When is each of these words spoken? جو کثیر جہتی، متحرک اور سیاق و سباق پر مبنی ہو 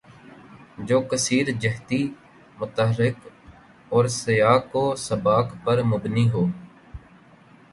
جو 0.87 0.99
کثیر 1.01 1.45
جہتی، 1.61 2.01
متحرک 2.59 3.17
اور 3.89 4.05
سیاق 4.15 4.75
و 4.75 4.85
سباق 4.97 5.47
پر 5.63 5.83
مبنی 5.83 6.29
ہو 6.29 6.45